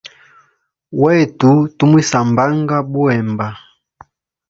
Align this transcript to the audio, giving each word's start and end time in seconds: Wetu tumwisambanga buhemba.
Wetu 1.01 1.51
tumwisambanga 1.77 2.77
buhemba. 2.91 3.47